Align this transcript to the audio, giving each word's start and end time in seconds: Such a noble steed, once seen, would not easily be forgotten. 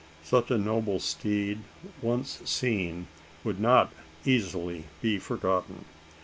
Such 0.23 0.49
a 0.49 0.57
noble 0.57 0.99
steed, 0.99 1.59
once 2.01 2.41
seen, 2.43 3.05
would 3.43 3.59
not 3.59 3.91
easily 4.25 4.85
be 4.99 5.19
forgotten. 5.19 5.85